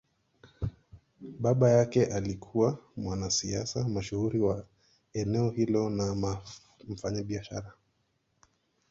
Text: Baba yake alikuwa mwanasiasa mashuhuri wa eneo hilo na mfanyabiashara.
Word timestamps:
Baba 1.41 1.69
yake 1.69 2.05
alikuwa 2.05 2.79
mwanasiasa 2.97 3.87
mashuhuri 3.87 4.39
wa 4.39 4.65
eneo 5.13 5.49
hilo 5.51 5.89
na 5.89 6.37
mfanyabiashara. 6.87 7.73